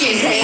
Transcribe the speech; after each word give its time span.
Kiss 0.00 0.39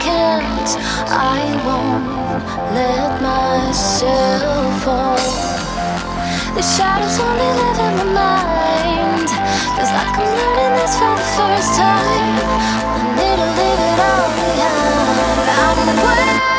can't, 0.00 0.70
I 1.10 1.42
won't 1.66 2.44
let 2.74 3.20
myself 3.20 4.82
fall. 4.84 5.16
The 6.54 6.62
shadows 6.62 7.18
only 7.20 7.50
live 7.60 7.78
in 7.86 7.94
my 7.98 8.08
mind. 8.18 9.28
Feels 9.74 9.92
like 9.98 10.14
I'm 10.18 10.28
learning 10.38 10.74
this 10.78 10.94
for 10.98 11.14
the 11.14 11.28
first 11.38 11.70
time. 11.74 12.34
I 12.94 13.02
need 13.18 13.36
to 13.42 13.48
leave 13.58 13.82
it 13.90 14.00
all 14.10 14.28
behind. 14.38 15.48
I'm 15.62 15.98
aware. 15.98 16.57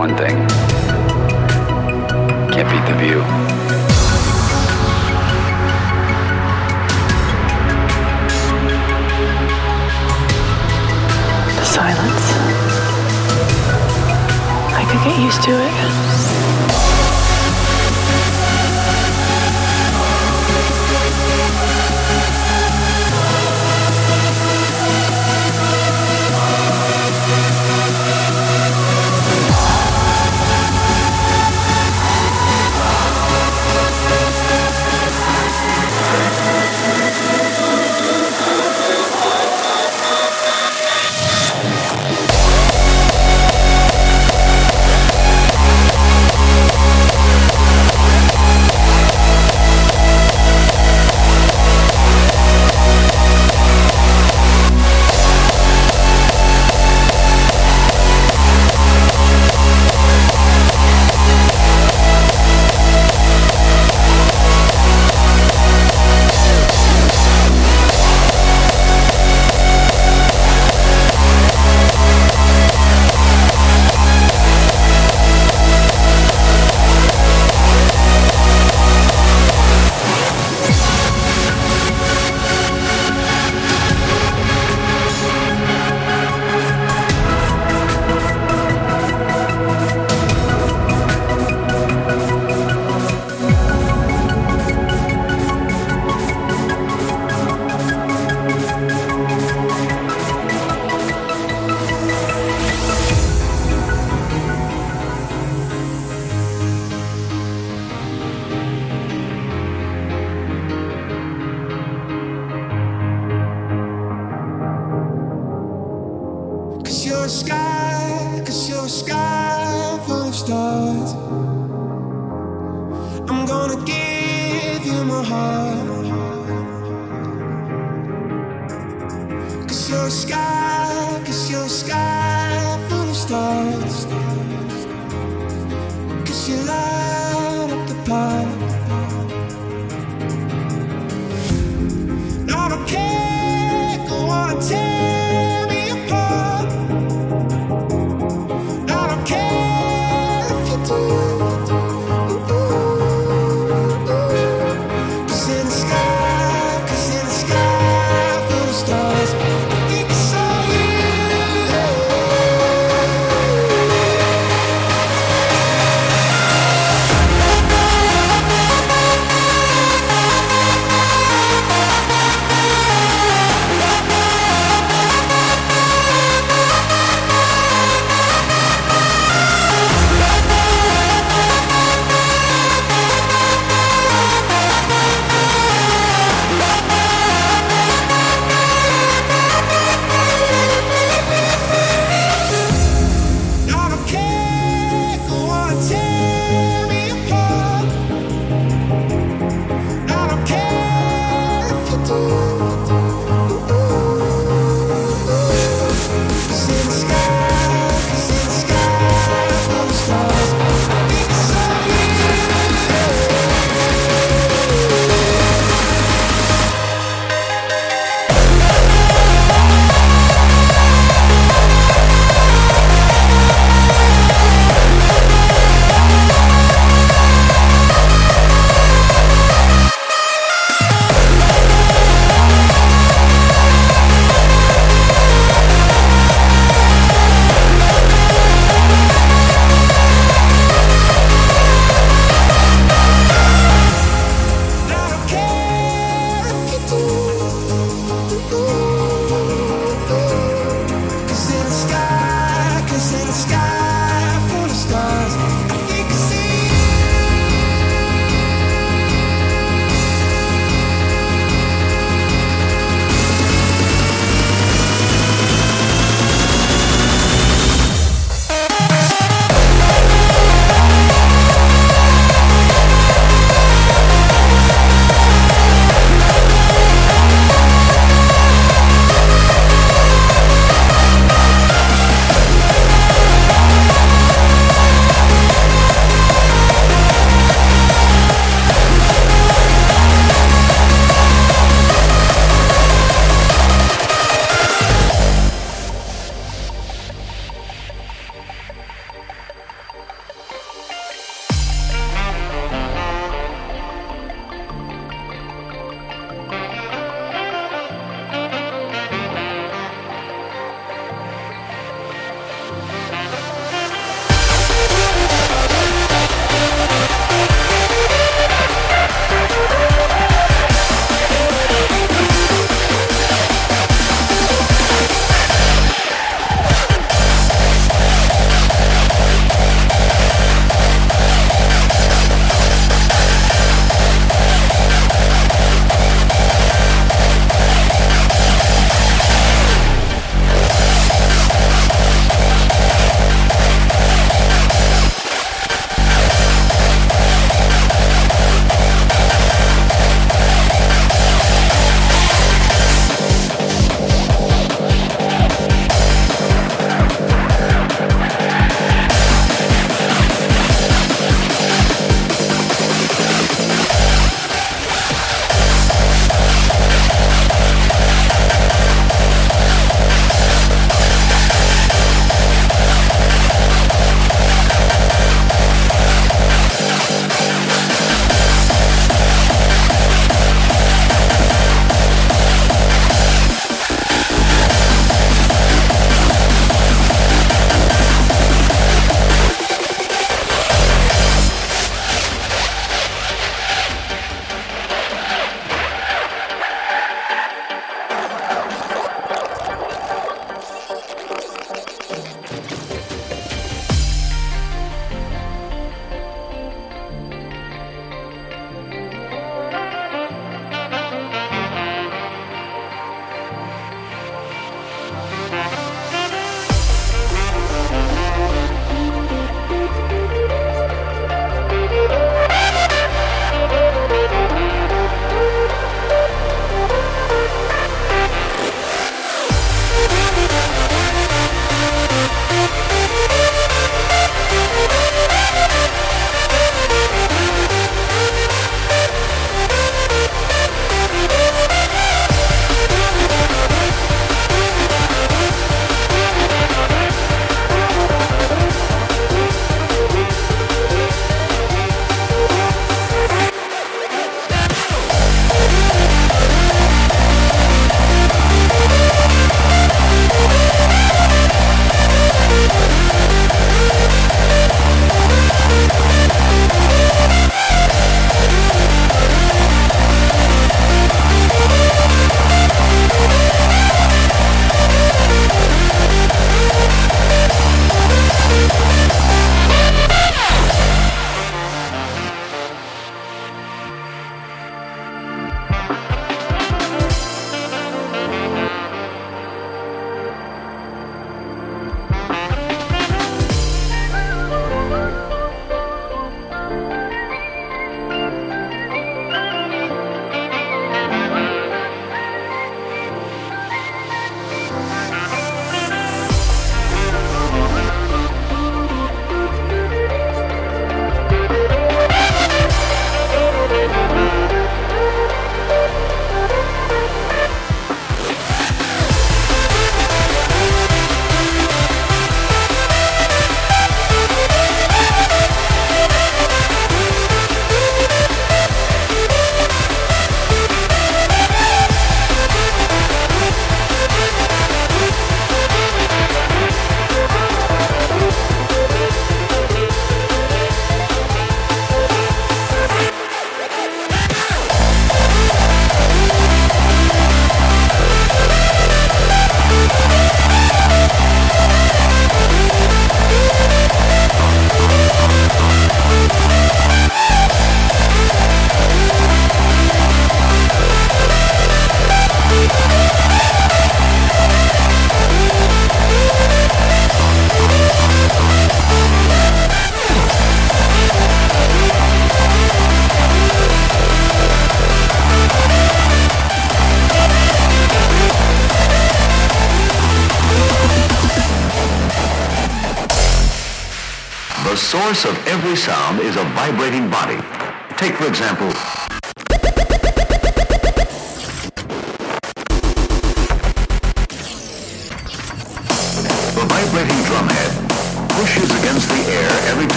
One 0.00 0.16
thing. 0.16 0.34
Can't 2.48 2.70
beat 2.70 2.86
the 2.90 2.96
view. 2.98 3.59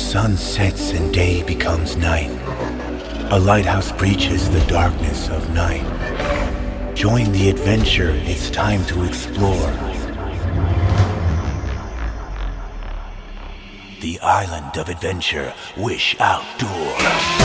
Sun 0.00 0.36
sets 0.36 0.92
and 0.92 1.12
day 1.12 1.42
becomes 1.44 1.96
night. 1.96 2.30
A 3.30 3.38
lighthouse 3.38 3.92
breaches 3.92 4.50
the 4.50 4.64
darkness 4.66 5.28
of 5.28 5.48
night. 5.54 5.86
Join 6.96 7.30
the 7.32 7.50
adventure, 7.50 8.12
it's 8.24 8.50
time 8.50 8.84
to 8.86 9.04
explore. 9.04 9.70
The 14.00 14.18
island 14.20 14.76
of 14.78 14.88
adventure, 14.88 15.54
Wish 15.76 16.16
Outdoor. 16.18 17.39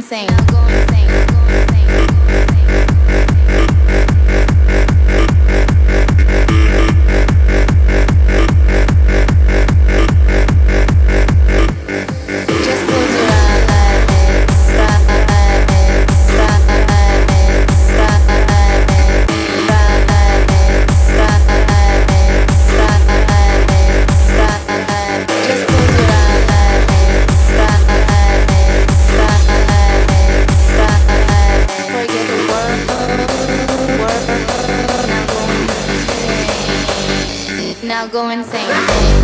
Bye. 0.00 0.33
Now 37.94 38.08
go 38.08 38.28
insane. 38.28 39.23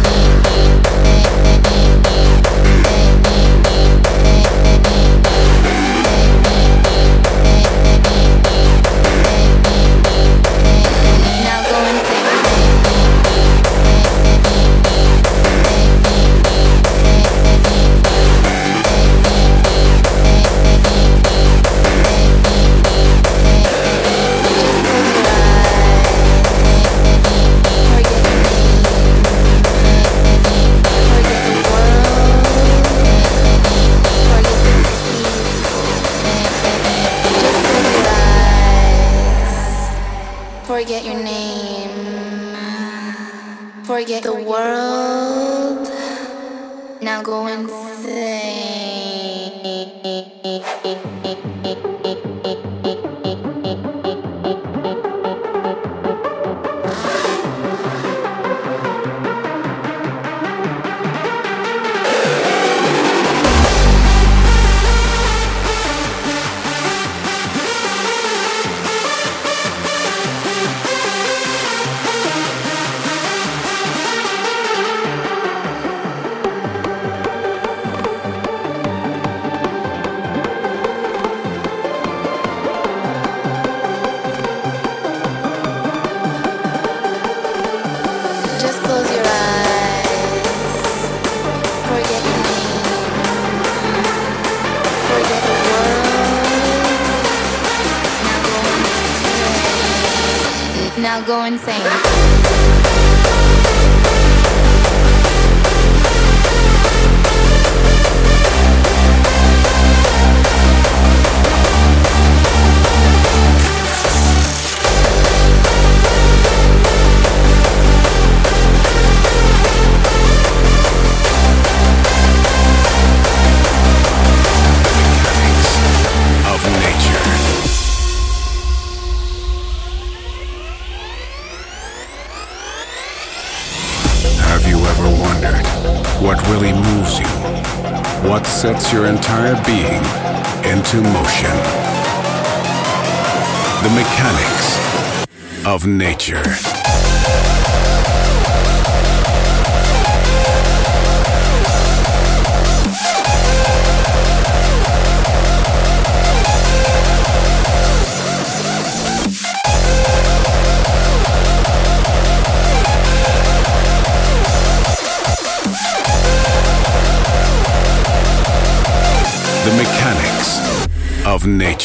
Your 138.92 139.06
entire 139.06 139.54
being 139.64 139.99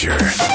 of 0.04 0.55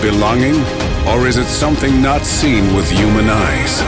belonging, 0.00 0.54
or 1.06 1.26
is 1.26 1.36
it 1.36 1.46
something 1.46 2.00
not 2.00 2.24
seen 2.24 2.74
with 2.74 2.90
human 2.90 3.28
eyes? 3.28 3.80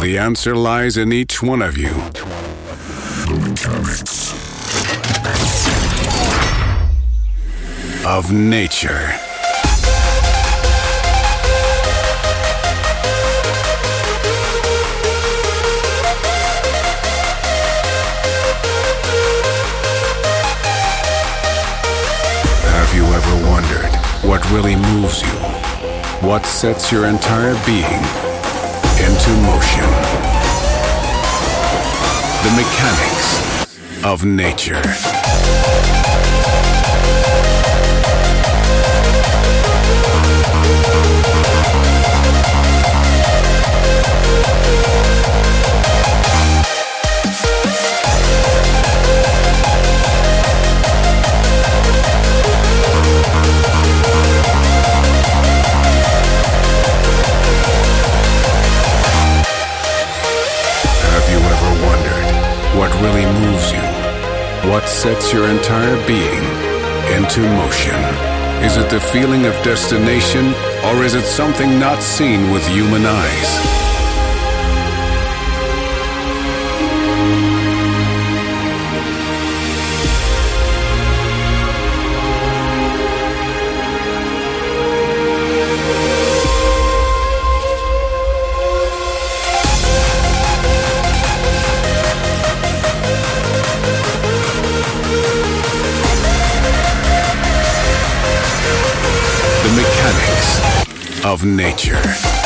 The 0.00 0.18
answer 0.18 0.56
lies 0.56 0.96
in 0.96 1.12
each 1.12 1.42
one 1.42 1.62
of 1.62 1.76
you. 1.76 1.94
Of 8.04 8.32
nature. 8.32 9.29
What 24.30 24.48
really 24.52 24.76
moves 24.76 25.22
you? 25.22 25.28
What 26.24 26.46
sets 26.46 26.92
your 26.92 27.06
entire 27.06 27.54
being 27.66 28.00
into 29.04 29.30
motion? 29.42 29.90
The 32.44 32.52
mechanics 32.54 34.04
of 34.04 34.24
nature. 34.24 35.99
Sets 64.90 65.32
your 65.32 65.48
entire 65.48 65.96
being 66.06 66.42
into 67.16 67.40
motion? 67.40 67.94
Is 68.64 68.76
it 68.76 68.90
the 68.90 69.00
feeling 69.00 69.46
of 69.46 69.54
destination, 69.62 70.52
or 70.84 71.04
is 71.04 71.14
it 71.14 71.24
something 71.24 71.78
not 71.78 72.02
seen 72.02 72.50
with 72.50 72.66
human 72.66 73.06
eyes? 73.06 73.69
Of 101.30 101.44
nature. 101.44 102.39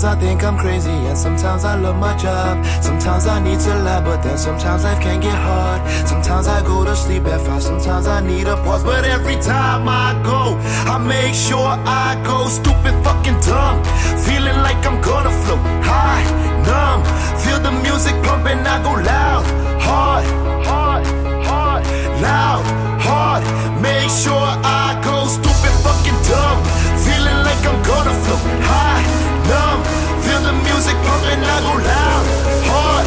Sometimes 0.00 0.16
I 0.16 0.26
think 0.28 0.44
I'm 0.44 0.56
crazy, 0.56 0.90
and 0.90 1.18
sometimes 1.18 1.62
I 1.62 1.74
love 1.74 1.96
my 1.96 2.16
job. 2.16 2.64
Sometimes 2.82 3.26
I 3.26 3.38
need 3.38 3.60
to 3.60 3.74
laugh, 3.84 4.02
but 4.02 4.22
then 4.22 4.38
sometimes 4.38 4.82
life 4.82 4.98
can 4.98 5.20
get 5.20 5.34
hard. 5.34 5.86
Sometimes 6.08 6.46
I 6.46 6.62
go 6.62 6.86
to 6.86 6.96
sleep 6.96 7.26
at 7.26 7.38
five, 7.42 7.62
sometimes 7.62 8.06
I 8.06 8.26
need 8.26 8.46
a 8.46 8.56
pause. 8.64 8.82
But 8.82 9.04
every 9.04 9.36
time 9.36 9.86
I 9.86 10.18
go, 10.24 10.56
I 10.90 10.96
make 10.96 11.34
sure 11.34 11.76
I 11.84 12.16
go 12.24 12.48
stupid, 12.48 12.96
fucking 13.04 13.40
dumb. 13.44 13.84
Feeling 14.24 14.56
like 14.64 14.80
I'm 14.88 15.02
gonna 15.02 15.32
float 15.44 15.60
high, 15.84 16.24
numb. 16.64 17.04
Feel 17.44 17.60
the 17.60 17.72
music 17.84 18.16
pumping, 18.24 18.64
I 18.64 18.80
go 18.82 18.92
loud, 19.04 19.44
hard, 19.84 20.24
hard, 20.64 21.04
hard, 21.44 21.84
loud, 22.24 22.64
hard. 23.04 23.42
Make 23.82 24.08
sure 24.08 24.48
I 24.64 24.98
go 25.04 25.28
stupid, 25.28 25.74
fucking 25.84 26.20
dumb. 26.24 26.56
Feeling 27.04 27.44
like 27.44 27.60
I'm 27.68 27.82
gonna 27.84 28.14
float 28.24 28.64
high 28.64 29.39
numb. 29.50 29.82
Feel 30.22 30.42
the 30.46 30.54
music 30.66 30.96
pumping, 31.06 31.42
I 31.42 31.56
go 31.66 31.74
loud, 31.90 32.24
hard. 32.70 33.06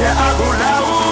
Yeah, 0.00 0.24
I 0.26 0.28
go 0.40 0.48
loud, 0.64 1.03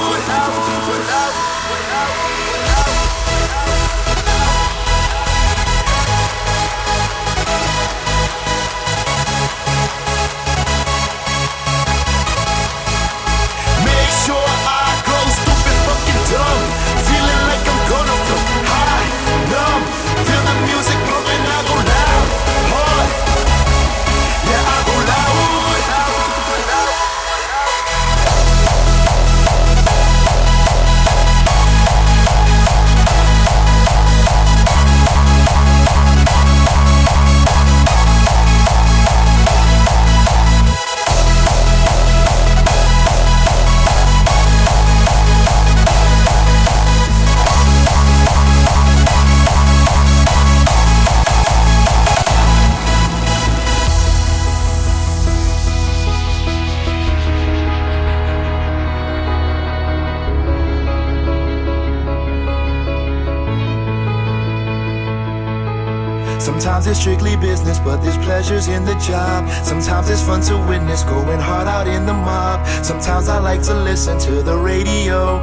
It's 66.93 67.01
strictly 67.01 67.36
business, 67.36 67.78
but 67.78 68.02
there's 68.02 68.19
pleasures 68.19 68.69
in 68.69 68.85
the 68.85 68.93
job. 68.97 69.48
Sometimes 69.64 70.10
it's 70.10 70.20
fun 70.20 70.43
to 70.43 70.59
witness 70.69 71.05
going 71.05 71.40
hard 71.40 71.66
out 71.66 71.86
in 71.86 72.05
the 72.05 72.12
mob. 72.12 72.66
Sometimes 72.85 73.31
I 73.31 73.39
like 73.39 73.62
to 73.62 73.74
listen 73.74 74.19
to 74.19 74.43
the 74.43 74.59
radio. 74.59 75.40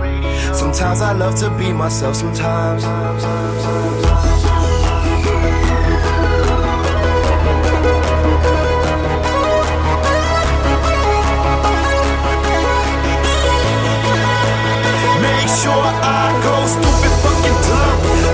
Sometimes 0.54 1.02
I 1.02 1.12
love 1.14 1.34
to 1.40 1.50
be 1.58 1.74
myself. 1.74 2.18
Sometimes. 2.18 2.84
Make 15.26 15.50
sure 15.62 15.88
I 16.06 16.30
go 16.46 16.56
stupid 16.68 17.14
fucking 17.24 17.60
dumb. 17.66 18.29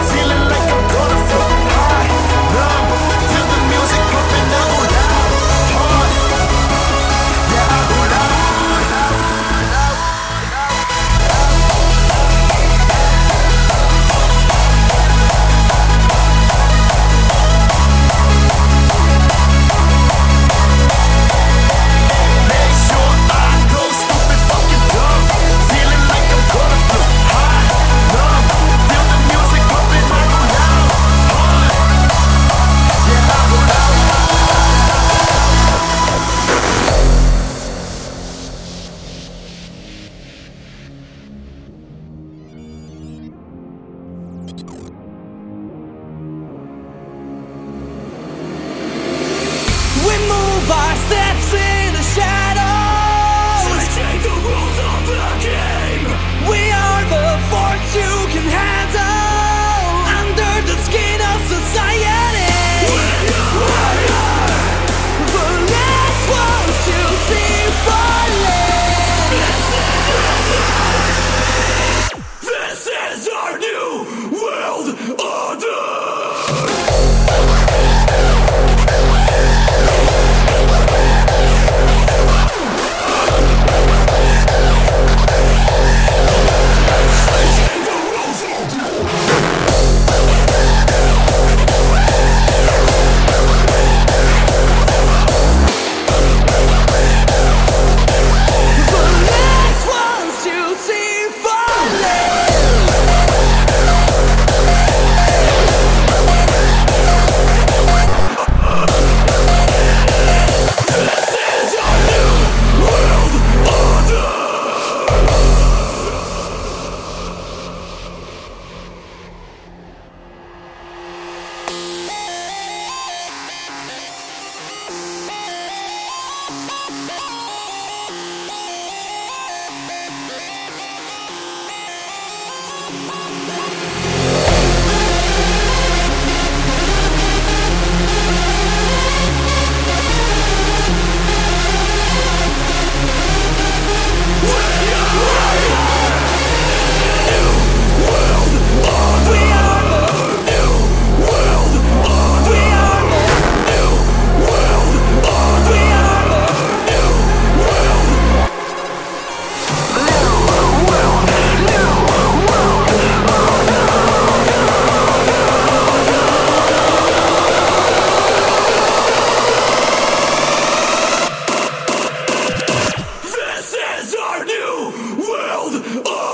Oh. 175.77 176.24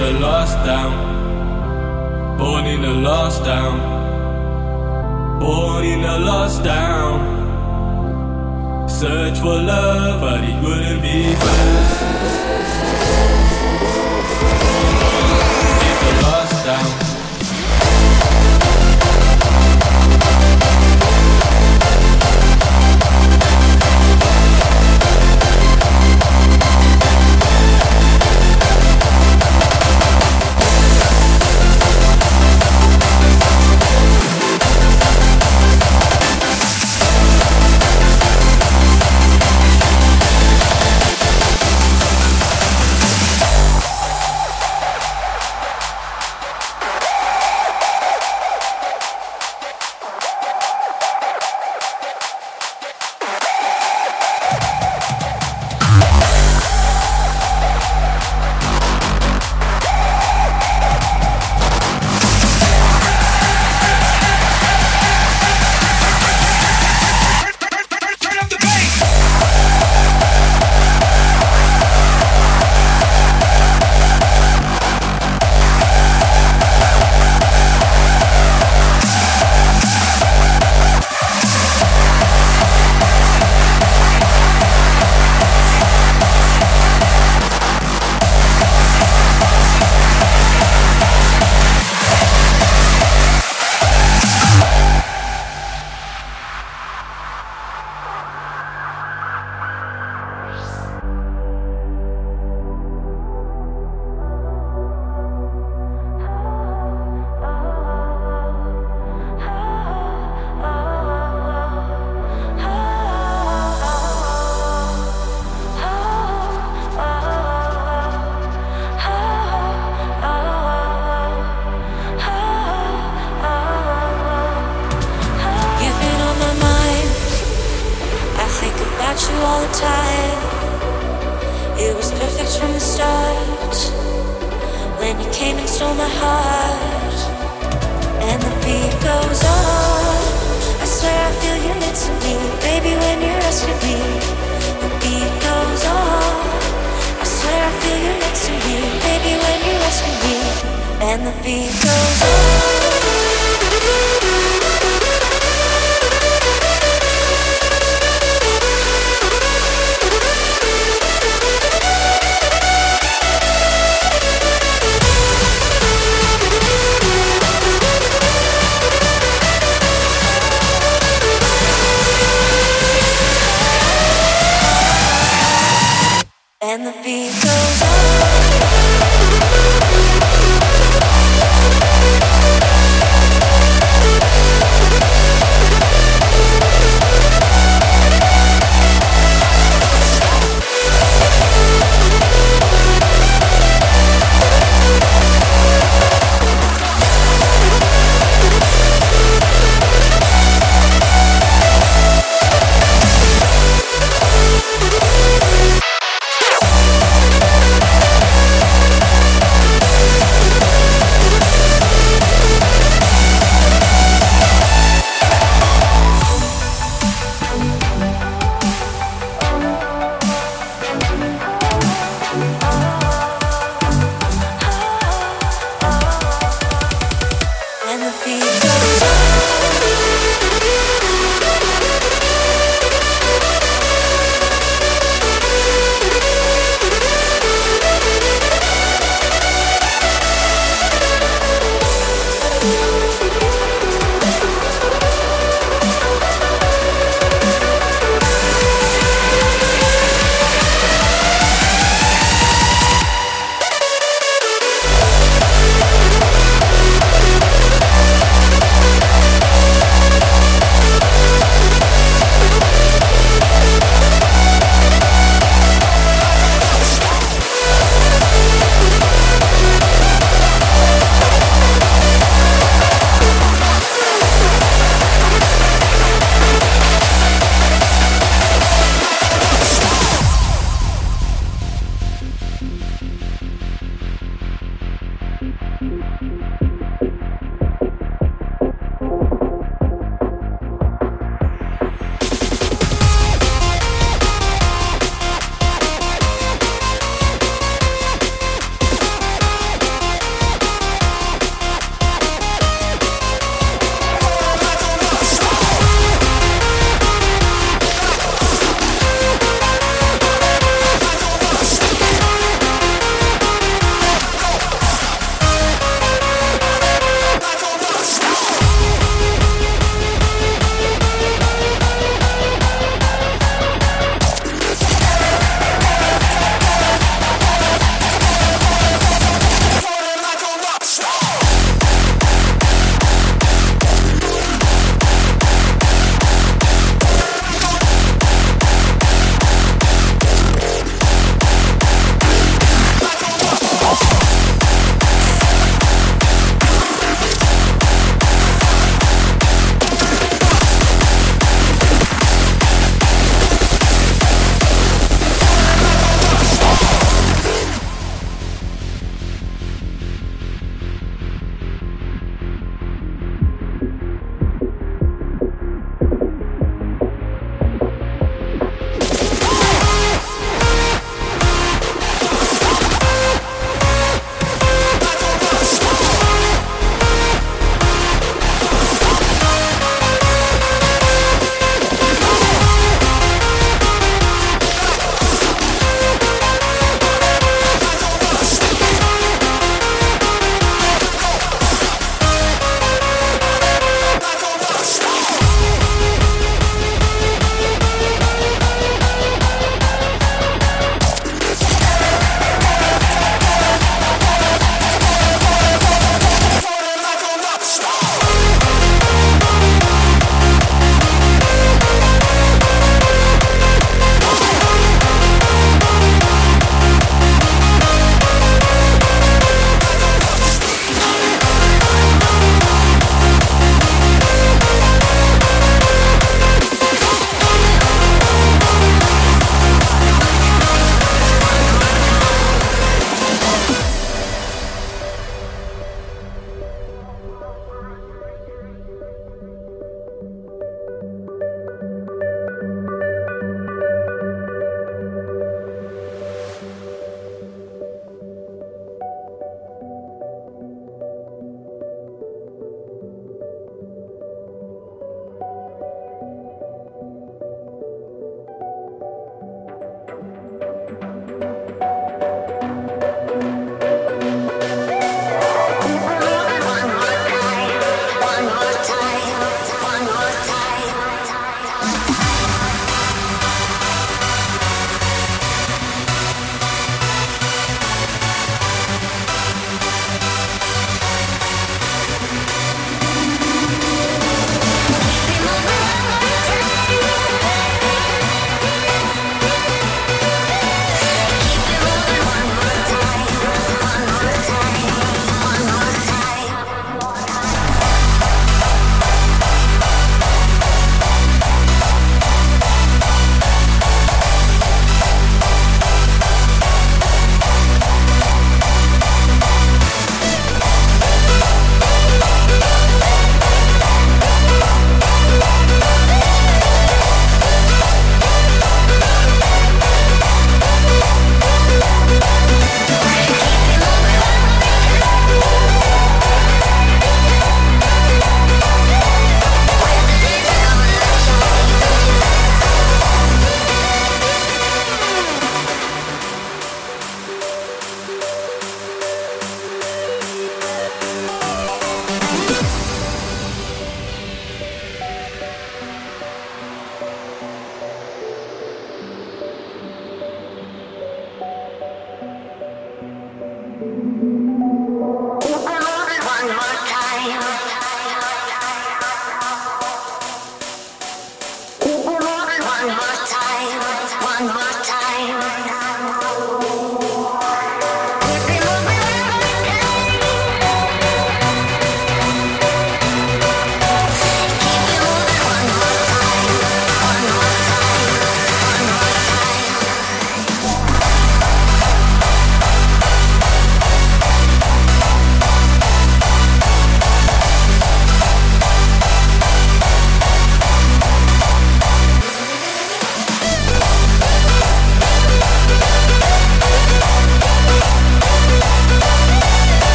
a 0.00 0.12
lost 0.20 0.54
town, 0.64 2.38
born 2.38 2.66
in 2.66 2.84
a 2.84 2.92
lost 2.92 3.44
town, 3.44 3.80
born 5.40 5.84
in 5.84 6.04
a 6.04 6.18
lost 6.18 6.62
town. 6.62 7.38
Search 8.88 9.38
for 9.38 9.60
love, 9.60 10.20
but 10.20 10.44
it 10.44 10.62
wouldn't 10.62 11.02
be 11.02 11.34
found. 11.34 11.86
It's 15.88 16.22
lost 16.22 16.64
town. 16.64 17.07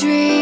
dream. 0.00 0.35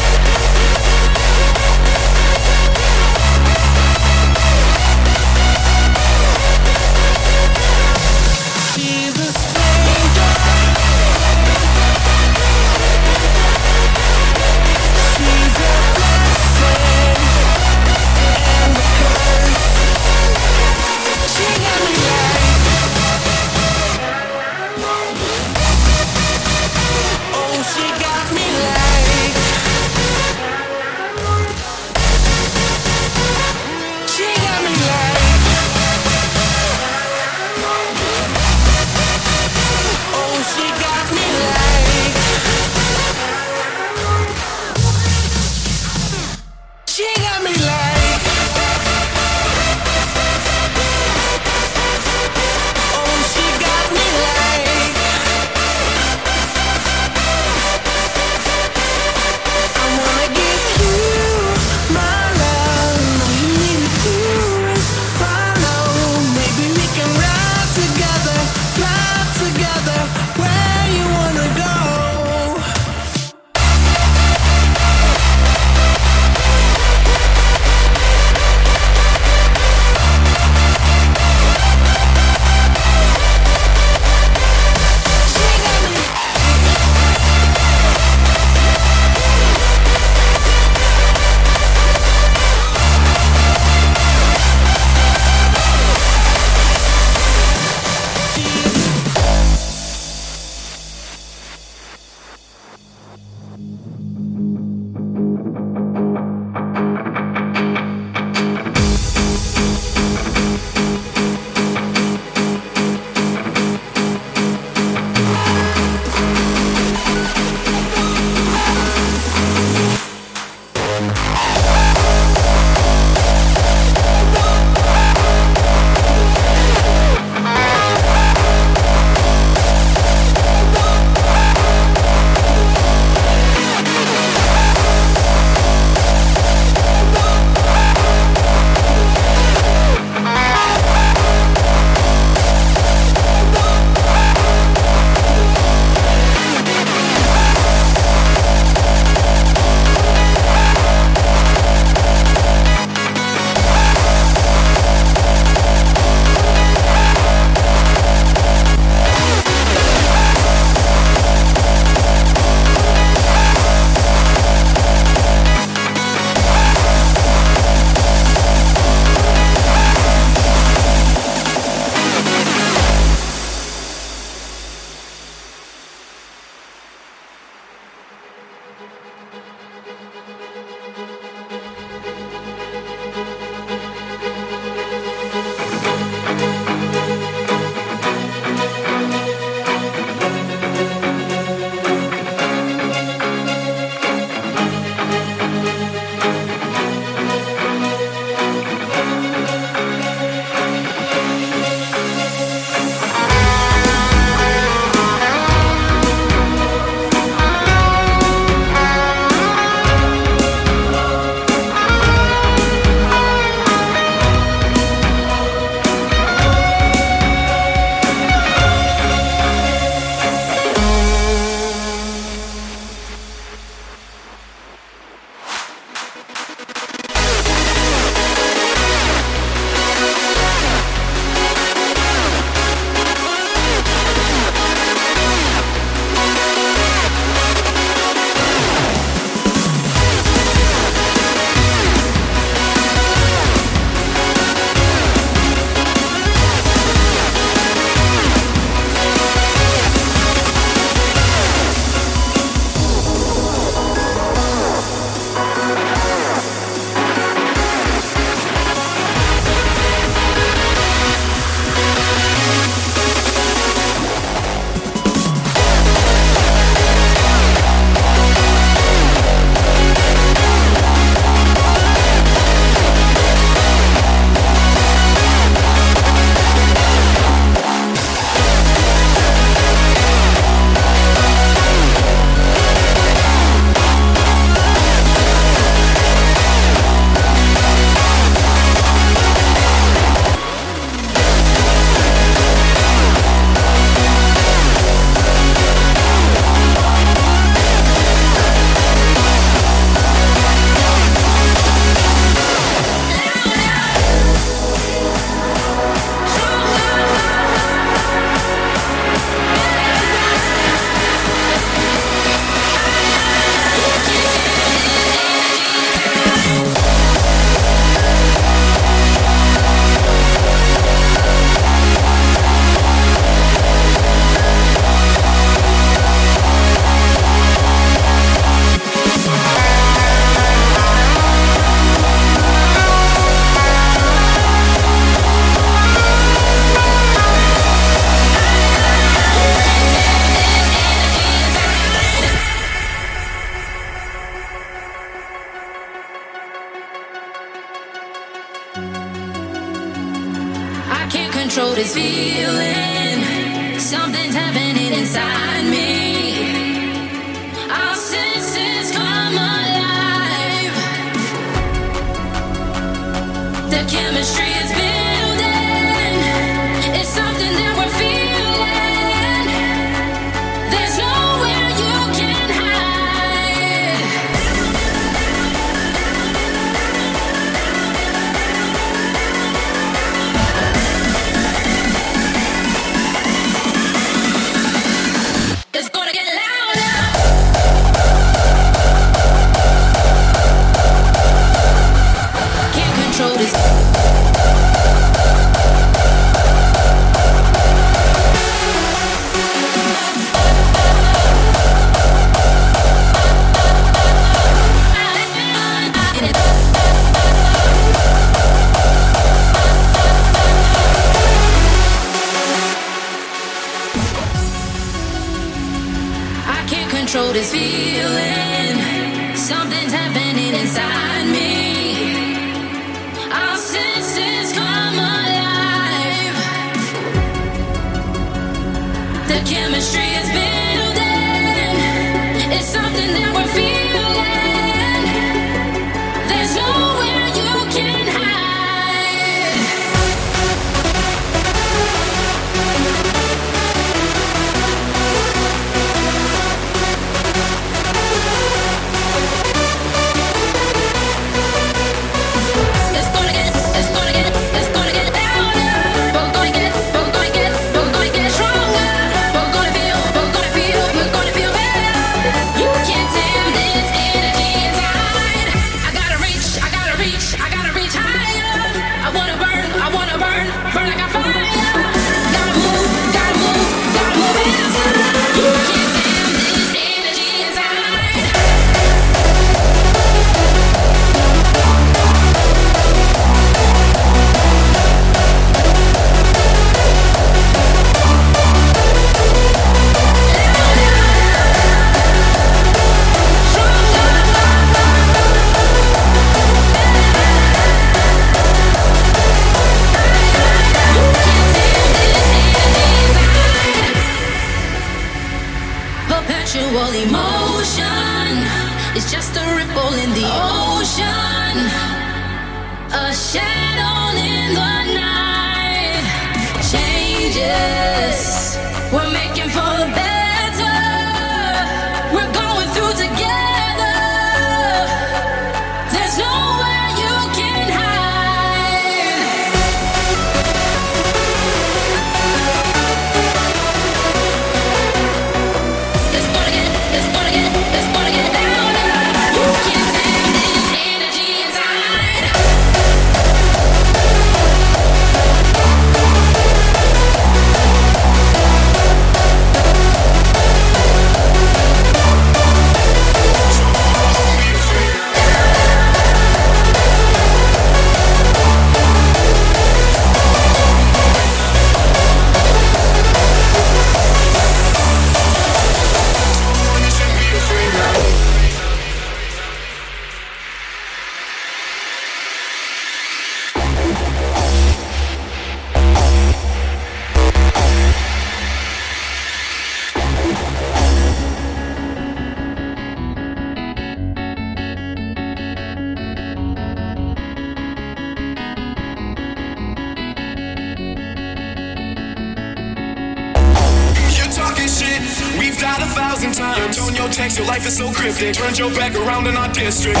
Is 598.10 598.18
so. 598.18 598.32
Turned 598.32 598.58
your 598.58 598.70
back 598.74 598.94
around 598.94 599.26
in 599.26 599.36
our 599.36 599.48
district. 599.52 600.00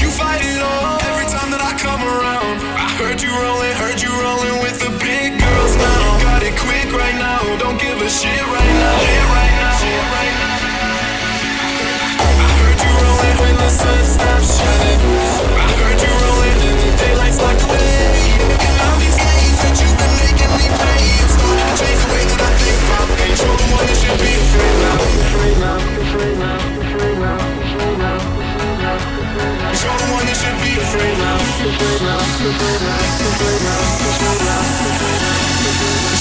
You 0.00 0.10
fight 0.10 0.42
it 0.42 0.60
all 0.62 0.98
every 1.10 1.26
time 1.30 1.50
that 1.54 1.62
I 1.62 1.72
come 1.78 2.02
around. 2.02 2.58
I 2.74 2.90
heard 2.98 3.22
you 3.22 3.30
rolling, 3.30 3.74
heard 3.78 4.00
you 4.02 4.10
rolling 4.10 4.58
with 4.62 4.80
the 4.82 4.90
big 4.98 5.38
girls 5.38 5.74
now. 5.78 6.18
You 6.18 6.24
got 6.24 6.42
it 6.42 6.56
quick 6.58 6.90
right 6.90 7.14
now, 7.14 7.38
don't 7.58 7.78
give 7.78 7.98
a 8.00 8.10
shit 8.10 8.42
right 8.50 8.74
now. 8.82 8.96
Shit 8.98 9.26
right 9.30 9.54
now, 9.62 9.78
shit 9.78 10.04
right 10.14 10.34
now. 10.42 10.58
I 12.34 12.48
heard 12.58 12.78
you 12.82 12.92
rolling 12.98 13.36
when 13.38 13.54
the 13.58 13.70
sun 13.70 14.00
stops 14.02 14.48
shining. 14.58 15.00
I 15.54 15.66
heard 15.78 15.98
you 16.02 16.10
rolling 16.10 16.58
in 16.64 16.76
the 16.80 16.90
daylight's 16.98 17.38
like 17.38 17.60
away. 17.62 18.34
And 18.50 18.76
all 18.82 18.96
these 18.98 19.18
games 19.18 19.58
that 19.62 19.74
you've 19.78 19.98
been 19.98 20.14
making 20.26 20.52
me 20.58 20.66
play, 20.74 21.02
it's 21.22 21.34
starting 21.38 21.62
to 21.62 21.74
change 21.78 22.00
the 22.02 22.08
way 22.10 22.22
that 22.24 22.40
I 22.40 22.50
think 22.58 22.80
about 22.82 23.08
things. 23.14 23.38
You're 23.38 23.58
the 23.58 23.68
one 23.74 23.86
that 23.86 23.98
should 23.98 24.18
be 24.18 24.32
afraid 24.42 24.76
now. 24.82 24.96
Afraid 25.04 25.56
now, 25.62 25.76
afraid 25.78 26.36
now, 26.38 26.83
you 29.84 30.34
should 30.34 30.58
be 30.62 30.76
afraid. 30.80 31.18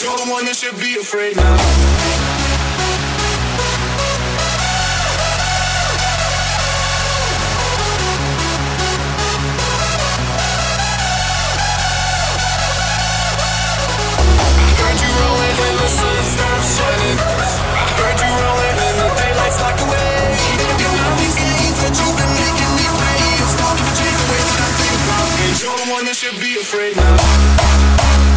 You're 0.02 0.18
the 0.18 0.31
one 0.31 0.45
that 0.45 0.56
should 0.56 0.80
be 0.80 0.98
afraid 0.99 1.35
now. 1.35 1.57
Shining. 16.64 17.18
I 17.19 17.85
heard 17.99 18.18
you 18.23 18.31
rolling 18.40 18.77
in 18.88 18.95
the 18.98 19.07
daylight's 19.19 19.60
locked 19.60 19.81
away. 19.81 20.15
And 20.80 20.94
now 20.95 21.11
these 21.19 21.35
games 21.35 21.77
that 21.84 21.94
you've 21.99 22.18
been 22.18 22.33
You're 25.60 25.78
the 25.78 25.92
one 25.92 26.06
that 26.06 26.16
should 26.16 26.40
be 26.42 26.56
afraid 26.56 26.96
now. 26.96 28.33